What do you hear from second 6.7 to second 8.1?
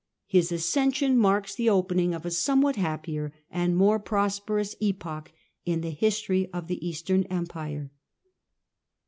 Eastern Empire.